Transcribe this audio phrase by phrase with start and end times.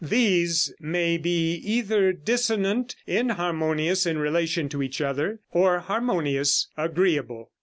[0.03, 7.51] These may be either dissonant, inharmonious in relation to each other, or harmonious, agreeable.